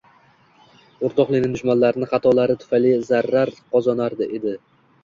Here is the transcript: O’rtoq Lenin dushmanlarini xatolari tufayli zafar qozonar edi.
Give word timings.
O’rtoq 1.09 1.33
Lenin 1.35 1.53
dushmanlarini 1.57 2.09
xatolari 2.15 2.59
tufayli 2.65 2.97
zafar 3.13 3.57
qozonar 3.77 4.19
edi. 4.31 4.61